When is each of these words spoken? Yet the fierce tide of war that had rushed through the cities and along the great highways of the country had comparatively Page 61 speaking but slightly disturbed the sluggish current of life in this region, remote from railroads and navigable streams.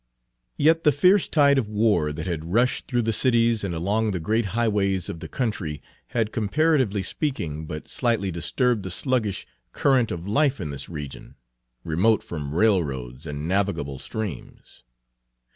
Yet 0.57 0.83
the 0.83 0.91
fierce 0.91 1.27
tide 1.29 1.59
of 1.59 1.67
war 1.67 2.11
that 2.11 2.25
had 2.25 2.51
rushed 2.53 2.87
through 2.87 3.03
the 3.03 3.13
cities 3.13 3.63
and 3.63 3.75
along 3.75 4.09
the 4.09 4.19
great 4.19 4.45
highways 4.57 5.09
of 5.09 5.19
the 5.19 5.27
country 5.27 5.79
had 6.07 6.31
comparatively 6.31 7.01
Page 7.01 7.07
61 7.09 7.15
speaking 7.35 7.65
but 7.67 7.87
slightly 7.87 8.31
disturbed 8.31 8.81
the 8.81 8.89
sluggish 8.89 9.45
current 9.73 10.11
of 10.11 10.27
life 10.27 10.59
in 10.59 10.71
this 10.71 10.89
region, 10.89 11.35
remote 11.83 12.23
from 12.23 12.55
railroads 12.55 13.27
and 13.27 13.47
navigable 13.47 13.99
streams. 13.99 14.81